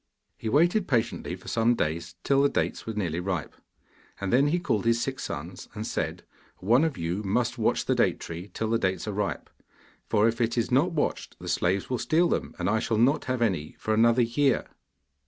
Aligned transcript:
He 0.35 0.49
waited 0.49 0.87
patiently 0.87 1.35
for 1.35 1.47
some 1.47 1.75
days 1.75 2.15
till 2.23 2.41
the 2.41 2.49
dates 2.49 2.87
were 2.87 2.93
nearly 2.95 3.19
ripe, 3.19 3.53
and 4.19 4.33
then 4.33 4.47
he 4.47 4.57
called 4.57 4.83
his 4.83 4.99
six 4.99 5.23
sons, 5.23 5.69
and 5.75 5.85
said: 5.85 6.23
'One 6.57 6.83
of 6.83 6.97
you 6.97 7.21
must 7.21 7.59
watch 7.59 7.85
the 7.85 7.93
date 7.93 8.19
tree 8.19 8.49
till 8.51 8.71
the 8.71 8.79
dates 8.79 9.07
are 9.07 9.11
ripe, 9.13 9.47
for 10.09 10.27
if 10.27 10.41
it 10.41 10.57
is 10.57 10.71
not 10.71 10.93
watched 10.93 11.37
the 11.37 11.47
slaves 11.47 11.87
will 11.87 11.99
steal 11.99 12.29
them, 12.29 12.55
and 12.57 12.67
I 12.67 12.79
shall 12.79 12.97
not 12.97 13.25
have 13.25 13.43
any 13.43 13.75
for 13.77 13.93
another 13.93 14.23
year. 14.23 14.65